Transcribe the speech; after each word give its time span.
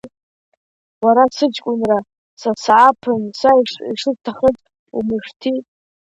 Уара 1.03 1.23
сыҷкәынра, 1.35 1.97
са 2.39 2.51
сааԥын, 2.63 3.21
са 3.39 3.49
ишысҭахыз 3.91 4.57
умышәҭи! 4.97 5.55